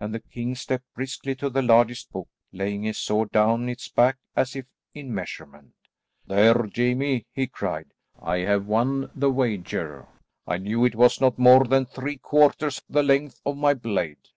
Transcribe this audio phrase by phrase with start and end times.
[0.00, 4.16] and the king stepped briskly to the largest book, laying his sword down its back
[4.34, 4.64] as if
[4.94, 5.74] in measurement.
[6.26, 10.06] "There, Jamie," he cried, "I have won the wager.
[10.46, 14.28] I knew it was not more than three quarters the length of my blade."